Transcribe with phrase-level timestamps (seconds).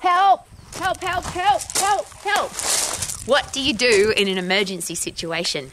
[0.00, 0.46] Help!
[0.76, 2.50] Help, help, help, help, help.
[3.26, 5.72] What do you do in an emergency situation?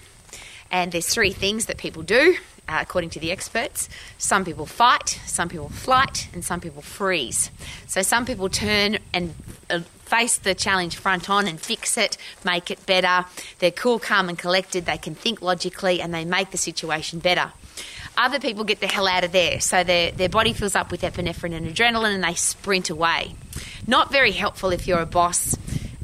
[0.69, 2.35] And there's three things that people do,
[2.67, 3.89] uh, according to the experts.
[4.17, 7.51] Some people fight, some people flight, and some people freeze.
[7.87, 9.35] So some people turn and
[9.69, 13.25] uh, face the challenge front on and fix it, make it better.
[13.59, 14.85] They're cool, calm, and collected.
[14.85, 17.51] They can think logically and they make the situation better.
[18.17, 21.01] Other people get the hell out of there, so their, their body fills up with
[21.01, 23.35] epinephrine and adrenaline and they sprint away.
[23.85, 25.55] Not very helpful if you're a boss,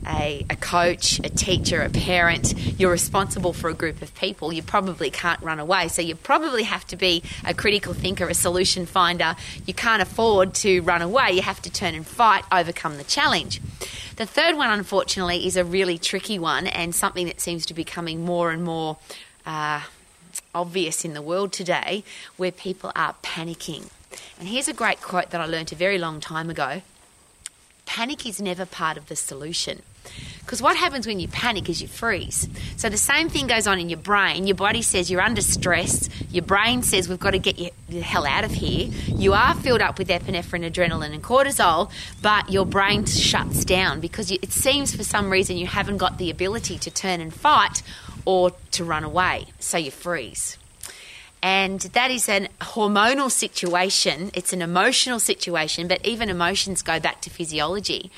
[0.08, 4.64] a, a, coach, a teacher, a parent, you're responsible for a group of people, you
[4.64, 5.88] probably can't run away.
[5.88, 9.36] So you probably have to be a critical thinker, a solution finder.
[9.66, 11.32] You can't afford to run away.
[11.32, 13.62] You have to turn and fight, overcome the challenge.
[14.16, 17.84] The third one, unfortunately, is a really tricky one and something that seems to be
[17.84, 18.98] coming more and more.
[19.46, 19.82] Uh,
[20.56, 22.04] obvious in the world today
[22.38, 23.90] where people are panicking.
[24.40, 26.82] And here's a great quote that I learned a very long time ago
[27.86, 29.82] Panic is never part of the solution.
[30.40, 32.50] Because what happens when you panic is you freeze.
[32.76, 34.46] So the same thing goes on in your brain.
[34.46, 36.10] Your body says you're under stress.
[36.30, 38.90] Your brain says we've got to get the hell out of here.
[39.08, 41.90] You are filled up with epinephrine, adrenaline, and cortisol,
[42.22, 46.18] but your brain shuts down because you, it seems for some reason you haven't got
[46.18, 47.82] the ability to turn and fight
[48.26, 49.46] or to run away.
[49.60, 50.58] So you freeze.
[51.44, 54.32] And that is an hormonal situation.
[54.34, 58.12] It's an emotional situation, but even emotions go back to physiology.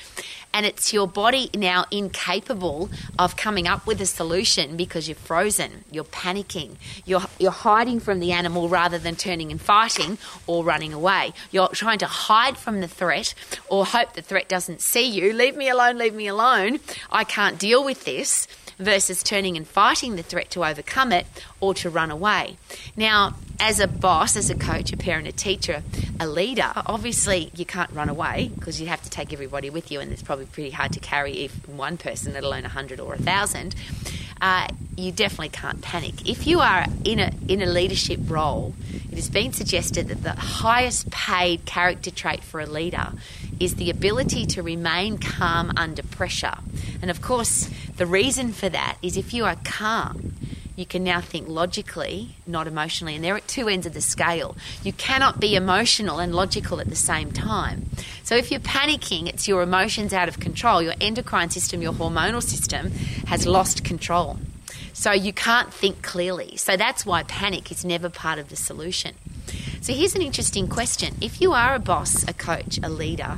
[0.56, 5.84] And it's your body now incapable of coming up with a solution because you're frozen,
[5.90, 10.94] you're panicking, you're, you're hiding from the animal rather than turning and fighting or running
[10.94, 11.34] away.
[11.50, 13.34] You're trying to hide from the threat
[13.68, 15.34] or hope the threat doesn't see you.
[15.34, 16.78] Leave me alone, leave me alone.
[17.12, 18.48] I can't deal with this
[18.78, 21.26] versus turning and fighting the threat to overcome it
[21.60, 22.56] or to run away.
[22.96, 25.82] Now, as a boss, as a coach, a parent, a teacher,
[26.20, 30.00] a leader, obviously you can't run away because you have to take everybody with you,
[30.00, 33.14] and it's probably pretty hard to carry if one person, let alone a hundred or
[33.14, 33.74] a thousand.
[34.40, 36.28] Uh, you definitely can't panic.
[36.28, 38.74] If you are in a in a leadership role,
[39.10, 43.12] it has been suggested that the highest paid character trait for a leader
[43.58, 46.58] is the ability to remain calm under pressure.
[47.00, 50.34] And of course, the reason for that is if you are calm,
[50.76, 53.16] you can now think logically, not emotionally.
[53.16, 54.56] And they're at two ends of the scale.
[54.82, 57.88] You cannot be emotional and logical at the same time.
[58.22, 60.82] So if you're panicking, it's your emotions out of control.
[60.82, 62.90] Your endocrine system, your hormonal system
[63.26, 64.38] has lost control.
[64.92, 66.56] So you can't think clearly.
[66.56, 69.14] So that's why panic is never part of the solution.
[69.80, 71.14] So here's an interesting question.
[71.20, 73.36] If you are a boss, a coach, a leader,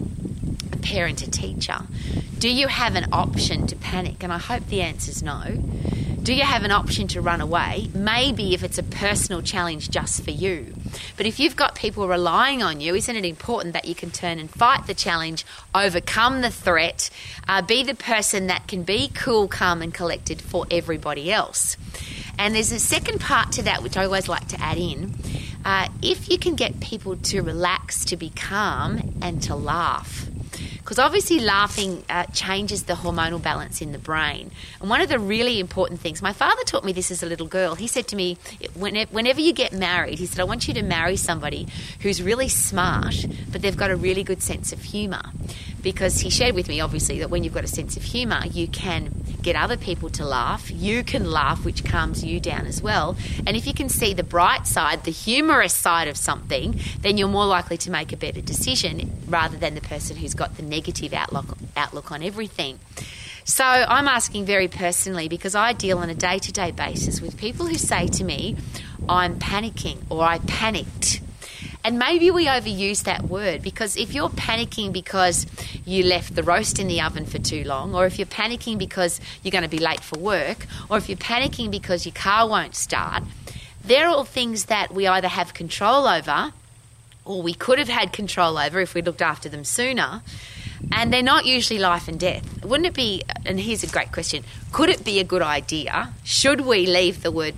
[0.73, 1.79] a parent, a teacher,
[2.39, 4.25] do you have an option to panic?
[4.25, 5.43] And I hope the answer is no.
[6.29, 7.89] Do you have an option to run away?
[7.95, 10.75] Maybe if it's a personal challenge just for you.
[11.17, 14.39] But if you've got people relying on you, isn't it important that you can turn
[14.39, 17.09] and fight the challenge, overcome the threat,
[17.49, 21.79] uh, be the person that can be cool, calm, and collected for everybody else?
[22.39, 25.15] And there's a second part to that which I always like to add in.
[25.65, 30.29] Uh, if you can get people to relax, to be calm, and to laugh
[30.89, 34.51] because obviously laughing uh, changes the hormonal balance in the brain.
[34.81, 37.47] And one of the really important things, my father taught me this as a little
[37.47, 37.75] girl.
[37.75, 38.39] He said to me,
[38.75, 41.67] whenever you get married, he said, I want you to marry somebody
[42.01, 43.17] who's really smart,
[43.53, 45.21] but they've got a really good sense of humour.
[45.83, 48.67] Because he shared with me, obviously, that when you've got a sense of humour, you
[48.67, 49.13] can
[49.43, 50.71] get other people to laugh.
[50.71, 53.17] You can laugh, which calms you down as well.
[53.47, 57.29] And if you can see the bright side, the humorous side of something, then you're
[57.29, 61.13] more likely to make a better decision rather than the person who's got the negative
[61.13, 62.79] outlook, outlook on everything.
[63.45, 67.39] So I'm asking very personally because I deal on a day to day basis with
[67.39, 68.57] people who say to me,
[69.09, 71.21] I'm panicking or I panicked.
[71.89, 75.47] And maybe we overuse that word because if you're panicking because
[75.87, 79.23] you left the roast in the oven for too long, or if you're panicking because
[79.43, 82.77] you're going to be late for work, or if you're panicking because your car won't
[82.77, 83.23] start,
[83.83, 86.53] they're all things that we either have control over
[87.25, 90.21] or we could have had control over if we looked after them sooner.
[90.93, 92.67] And they're not usually life and death.
[92.67, 96.13] Wouldn't it be, and here's a great question could it be a good idea?
[96.23, 97.55] Should we leave the word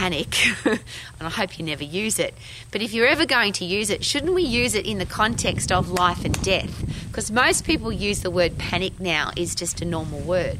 [0.00, 0.80] panic, and
[1.20, 2.32] I hope you never use it,
[2.70, 5.70] but if you're ever going to use it, shouldn't we use it in the context
[5.70, 6.86] of life and death?
[7.08, 10.56] Because most people use the word panic now is just a normal word.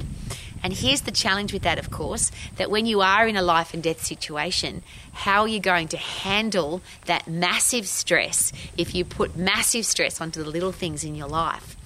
[0.62, 3.72] And here's the challenge with that, of course, that when you are in a life
[3.72, 4.82] and death situation,
[5.12, 10.44] how are you going to handle that massive stress if you put massive stress onto
[10.44, 11.78] the little things in your life?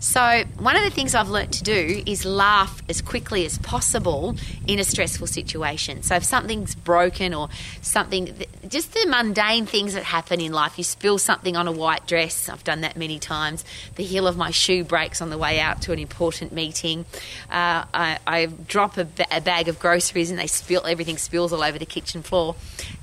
[0.00, 4.36] So, one of the things I've learnt to do is laugh as quickly as possible
[4.66, 6.02] in a stressful situation.
[6.02, 7.48] So, if something's broken or
[7.82, 8.34] something,
[8.68, 12.48] just the mundane things that happen in life, you spill something on a white dress,
[12.48, 13.64] I've done that many times.
[13.96, 17.04] The heel of my shoe breaks on the way out to an important meeting.
[17.50, 21.62] Uh, I, I, drop a, a bag of groceries and they spill, everything spills all
[21.62, 22.54] over the kitchen floor.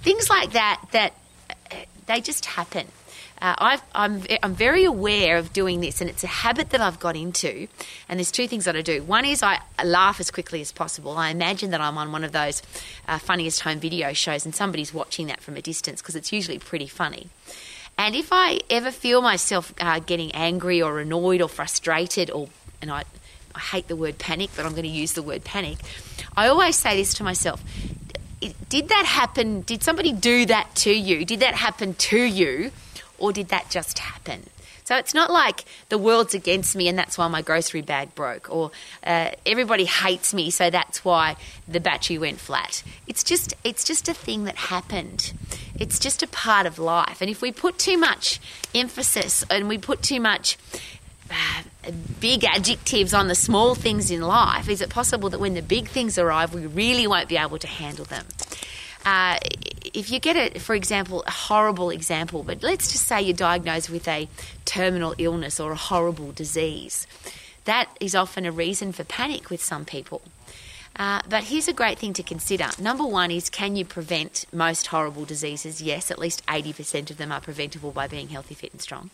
[0.02, 1.14] Things like that, that
[1.50, 2.88] uh, they just happen.
[3.42, 6.82] Uh, i am I'm, I'm very aware of doing this, and it's a habit that
[6.82, 7.68] I've got into.
[8.08, 9.02] And there's two things that I do.
[9.02, 11.18] One is I laugh as quickly as possible.
[11.18, 12.62] I imagine that I'm on one of those
[13.08, 16.60] uh, funniest home video shows, and somebody's watching that from a distance because it's usually
[16.60, 17.30] pretty funny.
[17.98, 22.48] And if I ever feel myself uh, getting angry or annoyed or frustrated, or
[22.80, 23.06] and I,
[23.56, 25.80] I hate the word panic, but I'm going to use the word panic.
[26.38, 27.64] I always say this to myself:
[28.70, 29.62] Did that happen?
[29.62, 31.26] Did somebody do that to you?
[31.26, 32.72] Did that happen to you?
[33.22, 34.44] Or did that just happen?
[34.84, 38.54] So it's not like the world's against me and that's why my grocery bag broke,
[38.54, 38.72] or
[39.06, 41.38] uh, everybody hates me, so that's why
[41.68, 42.84] the battery went flat.
[43.08, 45.34] It's just it's just a thing that happened.
[45.80, 47.22] It's just a part of life.
[47.22, 48.42] And if we put too much
[48.76, 50.58] emphasis and we put too much
[51.30, 55.62] uh, big adjectives on the small things in life, is it possible that when the
[55.62, 58.26] big things arrive, we really won't be able to handle them?
[59.06, 59.38] Uh,
[59.94, 63.89] if you get a, for example, a horrible example, but let's just say you're diagnosed
[63.89, 64.27] with a
[64.65, 67.07] terminal illness or a horrible disease,
[67.65, 70.21] that is often a reason for panic with some people.
[70.95, 72.69] Uh, but here's a great thing to consider.
[72.80, 75.81] Number one is can you prevent most horrible diseases?
[75.81, 79.09] Yes, at least 80% of them are preventable by being healthy, fit, and strong.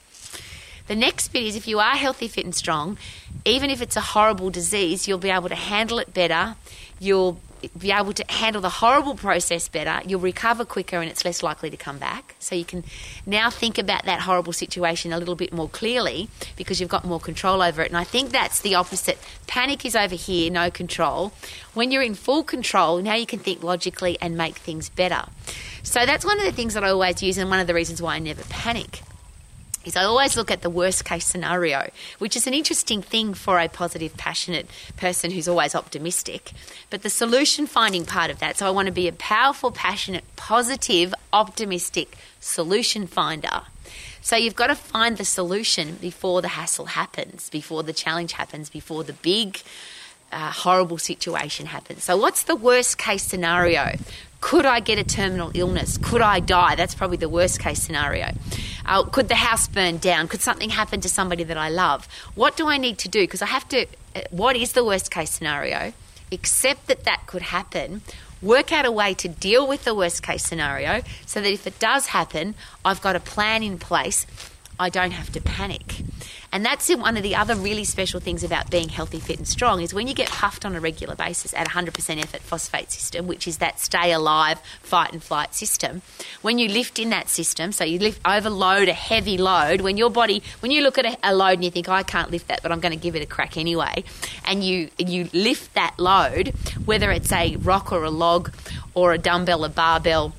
[0.87, 2.97] The next bit is if you are healthy, fit, and strong,
[3.45, 6.55] even if it's a horrible disease, you'll be able to handle it better.
[6.99, 7.39] You'll
[7.77, 11.69] be able to handle the horrible process better, you'll recover quicker and it's less likely
[11.69, 12.35] to come back.
[12.39, 12.83] So you can
[13.25, 17.19] now think about that horrible situation a little bit more clearly because you've got more
[17.19, 17.89] control over it.
[17.89, 19.17] And I think that's the opposite.
[19.47, 21.33] Panic is over here, no control.
[21.73, 25.23] When you're in full control, now you can think logically and make things better.
[25.83, 28.01] So that's one of the things that I always use and one of the reasons
[28.01, 29.01] why I never panic
[29.85, 31.89] is I always look at the worst case scenario,
[32.19, 36.51] which is an interesting thing for a positive, passionate person who's always optimistic.
[36.89, 40.23] But the solution finding part of that, so I want to be a powerful, passionate,
[40.35, 43.61] positive, optimistic solution finder.
[44.21, 48.69] So you've got to find the solution before the hassle happens, before the challenge happens,
[48.69, 49.61] before the big,
[50.31, 52.03] uh, horrible situation happens.
[52.03, 53.95] So, what's the worst case scenario?
[54.41, 55.97] Could I get a terminal illness?
[55.97, 56.75] Could I die?
[56.75, 58.31] That's probably the worst case scenario.
[58.87, 60.27] Uh, could the house burn down?
[60.27, 62.07] Could something happen to somebody that I love?
[62.35, 63.21] What do I need to do?
[63.21, 63.85] Because I have to,
[64.15, 65.93] uh, what is the worst case scenario?
[66.31, 68.01] Accept that that could happen.
[68.41, 71.79] Work out a way to deal with the worst case scenario so that if it
[71.79, 72.55] does happen,
[72.85, 74.25] I've got a plan in place.
[74.79, 76.03] I don't have to panic.
[76.51, 79.81] And that's one of the other really special things about being healthy, fit, and strong
[79.81, 83.47] is when you get puffed on a regular basis at 100% effort phosphate system, which
[83.47, 86.01] is that stay alive, fight and flight system.
[86.41, 90.09] When you lift in that system, so you lift overload a heavy load, when your
[90.09, 92.47] body, when you look at a, a load and you think, oh, I can't lift
[92.47, 94.03] that, but I'm going to give it a crack anyway,
[94.45, 96.53] and you you lift that load,
[96.85, 98.53] whether it's a rock or a log
[98.93, 100.33] or a dumbbell, a barbell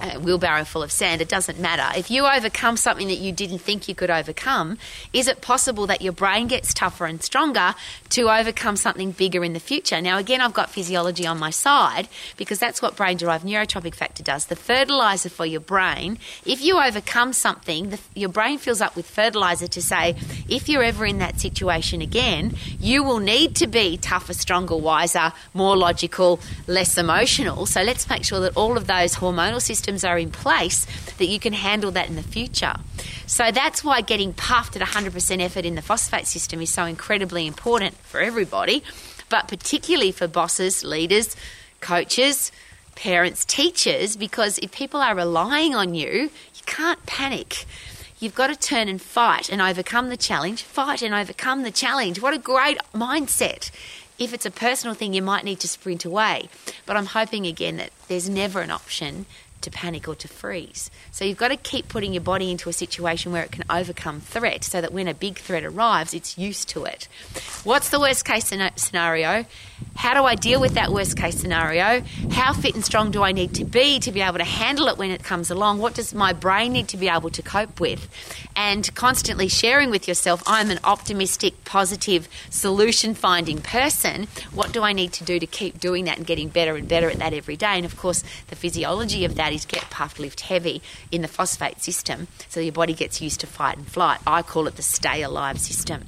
[0.00, 1.86] a wheelbarrow full of sand, it doesn't matter.
[1.98, 4.78] If you overcome something that you didn't think you could overcome,
[5.12, 7.74] is it possible that your brain gets tougher and stronger
[8.10, 10.00] to overcome something bigger in the future?
[10.00, 14.22] Now, again, I've got physiology on my side because that's what brain derived neurotrophic factor
[14.22, 14.46] does.
[14.46, 19.06] The fertilizer for your brain, if you overcome something, the, your brain fills up with
[19.06, 20.16] fertilizer to say,
[20.48, 25.32] if you're ever in that situation again, you will need to be tougher, stronger, wiser,
[25.52, 27.66] more logical, less emotional.
[27.66, 30.86] So let's make sure that all of those hormonal systems systems are in place
[31.18, 32.74] that you can handle that in the future.
[33.26, 37.46] So that's why getting puffed at 100% effort in the phosphate system is so incredibly
[37.46, 38.82] important for everybody,
[39.28, 41.36] but particularly for bosses, leaders,
[41.82, 42.50] coaches,
[42.94, 47.66] parents, teachers, because if people are relying on you, you can't panic.
[48.20, 50.62] You've got to turn and fight and overcome the challenge.
[50.62, 52.22] Fight and overcome the challenge.
[52.22, 53.70] What a great mindset.
[54.16, 56.48] If it's a personal thing, you might need to sprint away.
[56.86, 59.26] But I'm hoping again that there's never an option
[59.64, 60.90] to panic or to freeze.
[61.10, 64.20] So you've got to keep putting your body into a situation where it can overcome
[64.20, 67.08] threat so that when a big threat arrives, it's used to it.
[67.64, 69.44] What's the worst case scenario?
[69.96, 72.02] How do I deal with that worst case scenario?
[72.30, 74.98] How fit and strong do I need to be to be able to handle it
[74.98, 75.78] when it comes along?
[75.78, 78.08] What does my brain need to be able to cope with?
[78.54, 84.28] And constantly sharing with yourself, I'm an optimistic, positive, solution finding person.
[84.52, 87.08] What do I need to do to keep doing that and getting better and better
[87.08, 87.74] at that every day?
[87.74, 91.82] And of course, the physiology of that is get puffed, lift heavy in the phosphate
[91.82, 94.20] system so your body gets used to fight and flight.
[94.26, 96.04] I call it the stay alive system.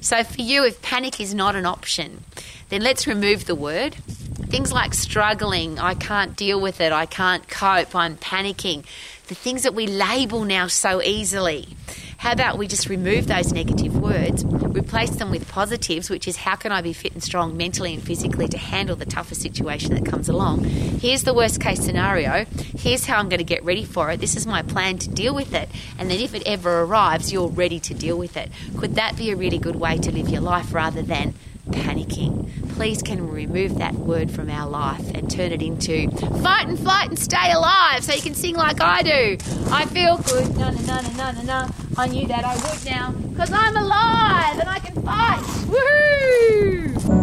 [0.00, 2.24] So, for you, if panic is not an option,
[2.68, 3.94] then let's remove the word.
[3.94, 8.84] Things like struggling, I can't deal with it, I can't cope, I'm panicking.
[9.26, 11.68] The things that we label now so easily.
[12.18, 16.56] How about we just remove those negative words, replace them with positives, which is how
[16.56, 20.04] can I be fit and strong mentally and physically to handle the toughest situation that
[20.04, 20.64] comes along?
[20.64, 22.44] Here's the worst case scenario.
[22.76, 24.18] Here's how I'm going to get ready for it.
[24.18, 25.68] This is my plan to deal with it.
[25.96, 28.50] And then if it ever arrives, you're ready to deal with it.
[28.76, 31.34] Could that be a really good way to live your life rather than
[31.68, 32.48] panicking.
[32.74, 36.10] Please can remove that word from our life and turn it into
[36.42, 39.36] fight and flight and stay alive so you can sing like I do.
[39.70, 41.68] I feel good, na na na na na na.
[41.96, 45.40] I knew that I would now because I'm alive and I can fight.
[45.68, 47.17] Woohoo!